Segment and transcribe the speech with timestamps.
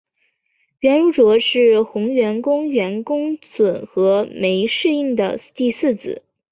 [0.79, 6.23] 阮如琢是宏国公阮公笋和枚氏映的第四子。